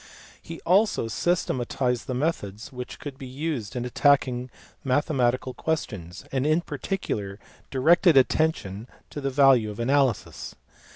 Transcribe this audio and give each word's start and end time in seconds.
He 0.41 0.61
also 0.61 1.07
systematized 1.07 2.07
the 2.07 2.15
methods 2.15 2.71
which 2.73 2.97
could 2.97 3.19
be 3.19 3.27
used 3.27 3.75
in 3.75 3.85
attacking 3.85 4.49
mathematical 4.83 5.53
questions, 5.53 6.25
and 6.31 6.43
in 6.43 6.61
particular 6.61 7.37
directed 7.69 8.17
attention 8.17 8.87
to 9.11 9.21
the 9.21 9.29
value 9.29 9.69
of 9.69 9.79
analysis. 9.79 10.55